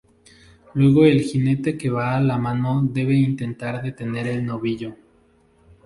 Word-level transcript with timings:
Luego 0.73 1.05
el 1.05 1.21
jinete 1.21 1.77
que 1.77 1.91
va 1.91 2.15
a 2.17 2.21
la 2.21 2.39
mano 2.39 2.81
debe 2.83 3.13
intentar 3.17 3.83
detener 3.83 4.25
el 4.25 4.43
novillo. 4.43 4.95